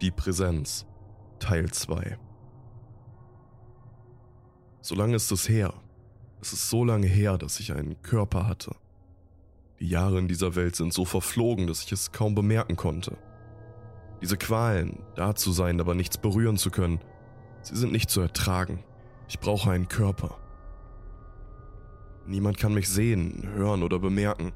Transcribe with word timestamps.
Die 0.00 0.10
Präsenz 0.10 0.86
Teil 1.40 1.70
2 1.70 2.16
So 4.80 4.94
lange 4.94 5.14
ist 5.14 5.30
es 5.30 5.46
her. 5.46 5.74
Es 6.40 6.54
ist 6.54 6.70
so 6.70 6.84
lange 6.84 7.06
her, 7.06 7.36
dass 7.36 7.60
ich 7.60 7.74
einen 7.74 8.00
Körper 8.00 8.46
hatte. 8.46 8.74
Die 9.78 9.90
Jahre 9.90 10.18
in 10.18 10.26
dieser 10.26 10.54
Welt 10.54 10.74
sind 10.74 10.94
so 10.94 11.04
verflogen, 11.04 11.66
dass 11.66 11.82
ich 11.84 11.92
es 11.92 12.12
kaum 12.12 12.34
bemerken 12.34 12.76
konnte. 12.76 13.18
Diese 14.22 14.38
Qualen, 14.38 15.02
da 15.16 15.34
zu 15.34 15.52
sein, 15.52 15.78
aber 15.78 15.94
nichts 15.94 16.16
berühren 16.16 16.56
zu 16.56 16.70
können, 16.70 17.00
sie 17.60 17.76
sind 17.76 17.92
nicht 17.92 18.08
zu 18.08 18.22
ertragen. 18.22 18.82
Ich 19.28 19.38
brauche 19.38 19.70
einen 19.70 19.88
Körper. 19.88 20.38
Niemand 22.26 22.56
kann 22.56 22.72
mich 22.72 22.88
sehen, 22.88 23.50
hören 23.52 23.82
oder 23.82 23.98
bemerken, 23.98 24.52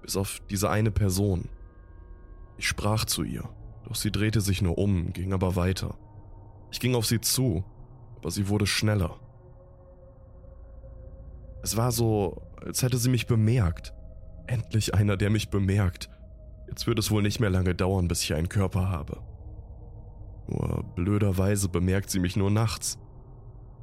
bis 0.00 0.16
auf 0.16 0.40
diese 0.48 0.70
eine 0.70 0.90
Person. 0.90 1.50
Ich 2.56 2.66
sprach 2.66 3.04
zu 3.04 3.24
ihr, 3.24 3.46
doch 3.84 3.94
sie 3.94 4.10
drehte 4.10 4.40
sich 4.40 4.62
nur 4.62 4.78
um, 4.78 5.12
ging 5.12 5.32
aber 5.32 5.56
weiter. 5.56 5.96
Ich 6.70 6.80
ging 6.80 6.94
auf 6.94 7.06
sie 7.06 7.20
zu, 7.20 7.64
aber 8.16 8.30
sie 8.30 8.48
wurde 8.48 8.66
schneller. 8.66 9.20
Es 11.62 11.76
war 11.76 11.92
so, 11.92 12.42
als 12.62 12.82
hätte 12.82 12.98
sie 12.98 13.10
mich 13.10 13.26
bemerkt. 13.26 13.94
Endlich 14.46 14.94
einer, 14.94 15.16
der 15.16 15.30
mich 15.30 15.48
bemerkt. 15.48 16.10
Jetzt 16.68 16.86
wird 16.86 16.98
es 16.98 17.10
wohl 17.10 17.22
nicht 17.22 17.40
mehr 17.40 17.50
lange 17.50 17.74
dauern, 17.74 18.08
bis 18.08 18.22
ich 18.22 18.34
einen 18.34 18.48
Körper 18.48 18.90
habe. 18.90 19.22
Nur 20.46 20.84
blöderweise 20.94 21.68
bemerkt 21.68 22.10
sie 22.10 22.18
mich 22.18 22.36
nur 22.36 22.50
nachts. 22.50 22.98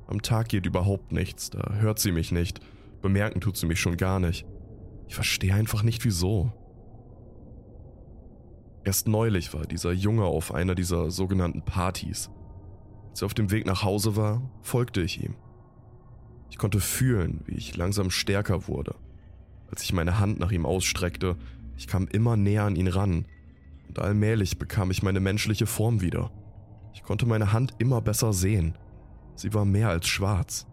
Am 0.07 0.21
Tag 0.21 0.49
geht 0.49 0.65
überhaupt 0.65 1.11
nichts, 1.11 1.49
da 1.49 1.75
hört 1.75 1.99
sie 1.99 2.11
mich 2.11 2.31
nicht, 2.31 2.59
bemerken 3.01 3.39
tut 3.39 3.57
sie 3.57 3.65
mich 3.65 3.79
schon 3.79 3.97
gar 3.97 4.19
nicht. 4.19 4.45
Ich 5.07 5.15
verstehe 5.15 5.53
einfach 5.53 5.83
nicht 5.83 6.03
wieso. 6.05 6.51
Erst 8.83 9.07
neulich 9.07 9.53
war 9.53 9.65
dieser 9.65 9.91
Junge 9.91 10.23
auf 10.23 10.53
einer 10.53 10.73
dieser 10.75 11.11
sogenannten 11.11 11.63
Partys. 11.63 12.31
Als 13.11 13.21
er 13.21 13.27
auf 13.27 13.33
dem 13.33 13.51
Weg 13.51 13.65
nach 13.65 13.83
Hause 13.83 14.15
war, 14.15 14.41
folgte 14.61 15.01
ich 15.01 15.23
ihm. 15.23 15.35
Ich 16.49 16.57
konnte 16.57 16.79
fühlen, 16.79 17.41
wie 17.45 17.55
ich 17.55 17.77
langsam 17.77 18.09
stärker 18.09 18.67
wurde. 18.67 18.95
Als 19.69 19.83
ich 19.83 19.93
meine 19.93 20.19
Hand 20.19 20.39
nach 20.39 20.51
ihm 20.51 20.65
ausstreckte, 20.65 21.37
ich 21.77 21.87
kam 21.87 22.07
immer 22.07 22.35
näher 22.37 22.63
an 22.63 22.75
ihn 22.75 22.87
ran 22.87 23.25
und 23.87 23.99
allmählich 23.99 24.57
bekam 24.57 24.91
ich 24.91 25.03
meine 25.03 25.19
menschliche 25.19 25.65
Form 25.65 26.01
wieder. 26.01 26.31
Ich 26.93 27.03
konnte 27.03 27.25
meine 27.25 27.53
Hand 27.53 27.75
immer 27.77 28.01
besser 28.01 28.33
sehen. 28.33 28.77
Sie 29.35 29.53
war 29.53 29.65
mehr 29.65 29.89
als 29.89 30.07
schwarz. 30.07 30.67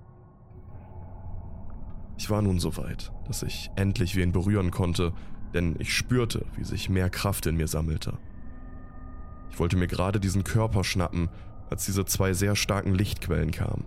Ich 2.16 2.30
war 2.30 2.42
nun 2.42 2.58
so 2.58 2.76
weit, 2.76 3.12
dass 3.26 3.42
ich 3.42 3.70
endlich 3.76 4.16
wen 4.16 4.32
berühren 4.32 4.70
konnte, 4.70 5.12
denn 5.54 5.76
ich 5.78 5.94
spürte, 5.94 6.46
wie 6.56 6.64
sich 6.64 6.88
mehr 6.88 7.10
Kraft 7.10 7.46
in 7.46 7.56
mir 7.56 7.68
sammelte. 7.68 8.18
Ich 9.50 9.58
wollte 9.58 9.76
mir 9.76 9.86
gerade 9.86 10.20
diesen 10.20 10.44
Körper 10.44 10.84
schnappen, 10.84 11.28
als 11.70 11.86
diese 11.86 12.04
zwei 12.04 12.32
sehr 12.32 12.56
starken 12.56 12.94
Lichtquellen 12.94 13.50
kamen. 13.50 13.84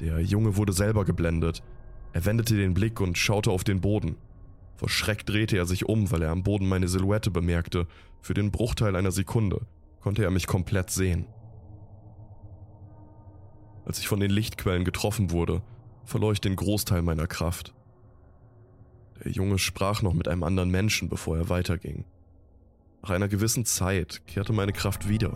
Der 0.00 0.20
Junge 0.20 0.56
wurde 0.56 0.72
selber 0.72 1.04
geblendet. 1.04 1.62
Er 2.12 2.24
wendete 2.24 2.56
den 2.56 2.74
Blick 2.74 3.00
und 3.00 3.18
schaute 3.18 3.50
auf 3.50 3.64
den 3.64 3.80
Boden. 3.80 4.16
Vor 4.76 4.88
Schreck 4.88 5.24
drehte 5.24 5.56
er 5.56 5.66
sich 5.66 5.88
um, 5.88 6.10
weil 6.10 6.22
er 6.22 6.30
am 6.30 6.42
Boden 6.42 6.68
meine 6.68 6.88
Silhouette 6.88 7.30
bemerkte. 7.30 7.86
Für 8.20 8.34
den 8.34 8.50
Bruchteil 8.50 8.96
einer 8.96 9.12
Sekunde 9.12 9.66
konnte 10.00 10.24
er 10.24 10.30
mich 10.30 10.46
komplett 10.46 10.90
sehen. 10.90 11.26
Als 13.84 13.98
ich 13.98 14.08
von 14.08 14.20
den 14.20 14.30
Lichtquellen 14.30 14.84
getroffen 14.84 15.30
wurde, 15.30 15.62
verlor 16.04 16.32
ich 16.32 16.40
den 16.40 16.56
Großteil 16.56 17.02
meiner 17.02 17.26
Kraft. 17.26 17.74
Der 19.24 19.32
Junge 19.32 19.58
sprach 19.58 20.02
noch 20.02 20.12
mit 20.12 20.28
einem 20.28 20.42
anderen 20.42 20.70
Menschen, 20.70 21.08
bevor 21.08 21.38
er 21.38 21.48
weiterging. 21.48 22.04
Nach 23.02 23.10
einer 23.10 23.28
gewissen 23.28 23.64
Zeit 23.64 24.22
kehrte 24.26 24.52
meine 24.52 24.72
Kraft 24.72 25.08
wieder. 25.08 25.32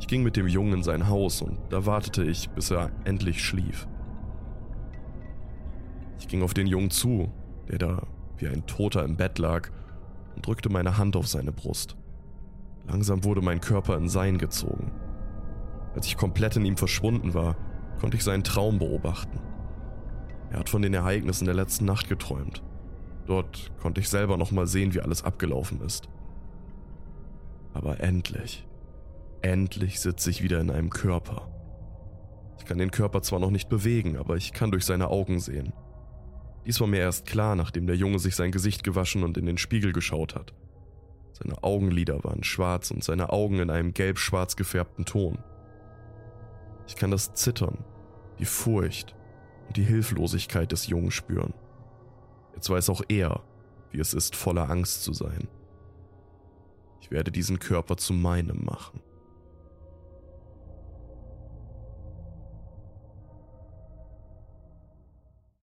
Ich 0.00 0.06
ging 0.06 0.22
mit 0.22 0.36
dem 0.36 0.46
Jungen 0.46 0.74
in 0.74 0.82
sein 0.84 1.08
Haus 1.08 1.42
und 1.42 1.58
da 1.70 1.86
wartete 1.86 2.22
ich, 2.22 2.50
bis 2.50 2.70
er 2.70 2.92
endlich 3.04 3.44
schlief. 3.44 3.88
Ich 6.20 6.28
ging 6.28 6.42
auf 6.42 6.54
den 6.54 6.68
Jungen 6.68 6.90
zu, 6.90 7.32
der 7.68 7.78
da 7.78 8.06
wie 8.36 8.46
ein 8.46 8.66
Toter 8.66 9.04
im 9.04 9.16
Bett 9.16 9.38
lag, 9.38 9.70
und 10.36 10.46
drückte 10.46 10.68
meine 10.68 10.98
Hand 10.98 11.16
auf 11.16 11.26
seine 11.26 11.50
Brust. 11.50 11.96
Langsam 12.86 13.24
wurde 13.24 13.42
mein 13.42 13.60
Körper 13.60 13.96
in 13.96 14.08
sein 14.08 14.38
gezogen. 14.38 14.92
Als 15.96 16.06
ich 16.06 16.16
komplett 16.16 16.54
in 16.54 16.64
ihm 16.64 16.76
verschwunden 16.76 17.34
war, 17.34 17.56
konnte 18.00 18.16
ich 18.16 18.22
seinen 18.22 18.44
Traum 18.44 18.78
beobachten. 18.78 19.40
Er 20.50 20.60
hat 20.60 20.68
von 20.68 20.82
den 20.82 20.94
Ereignissen 20.94 21.44
der 21.44 21.54
letzten 21.54 21.84
Nacht 21.84 22.08
geträumt. 22.08 22.62
Dort 23.28 23.70
konnte 23.78 24.00
ich 24.00 24.08
selber 24.08 24.38
nochmal 24.38 24.66
sehen, 24.66 24.94
wie 24.94 25.02
alles 25.02 25.22
abgelaufen 25.22 25.82
ist. 25.82 26.08
Aber 27.74 28.00
endlich, 28.00 28.66
endlich 29.42 30.00
sitze 30.00 30.30
ich 30.30 30.42
wieder 30.42 30.60
in 30.62 30.70
einem 30.70 30.88
Körper. 30.88 31.46
Ich 32.58 32.64
kann 32.64 32.78
den 32.78 32.90
Körper 32.90 33.20
zwar 33.20 33.38
noch 33.38 33.50
nicht 33.50 33.68
bewegen, 33.68 34.16
aber 34.16 34.36
ich 34.36 34.54
kann 34.54 34.70
durch 34.70 34.86
seine 34.86 35.08
Augen 35.08 35.40
sehen. 35.40 35.74
Dies 36.64 36.80
war 36.80 36.86
mir 36.86 37.00
erst 37.00 37.26
klar, 37.26 37.54
nachdem 37.54 37.86
der 37.86 37.96
Junge 37.96 38.18
sich 38.18 38.34
sein 38.34 38.50
Gesicht 38.50 38.82
gewaschen 38.82 39.22
und 39.22 39.36
in 39.36 39.44
den 39.44 39.58
Spiegel 39.58 39.92
geschaut 39.92 40.34
hat. 40.34 40.54
Seine 41.34 41.62
Augenlider 41.62 42.24
waren 42.24 42.44
schwarz 42.44 42.90
und 42.90 43.04
seine 43.04 43.30
Augen 43.30 43.58
in 43.58 43.68
einem 43.68 43.92
gelb-schwarz 43.92 44.56
gefärbten 44.56 45.04
Ton. 45.04 45.38
Ich 46.86 46.96
kann 46.96 47.10
das 47.10 47.34
Zittern, 47.34 47.84
die 48.38 48.46
Furcht 48.46 49.14
und 49.66 49.76
die 49.76 49.84
Hilflosigkeit 49.84 50.72
des 50.72 50.86
Jungen 50.86 51.10
spüren. 51.10 51.52
Jetzt 52.58 52.70
weiß 52.70 52.90
auch 52.90 53.02
er, 53.06 53.44
wie 53.92 54.00
es 54.00 54.12
ist, 54.12 54.34
voller 54.34 54.68
Angst 54.68 55.04
zu 55.04 55.12
sein. 55.12 55.46
Ich 57.00 57.12
werde 57.12 57.30
diesen 57.30 57.60
Körper 57.60 57.96
zu 57.96 58.12
meinem 58.12 58.64
machen. 58.64 59.00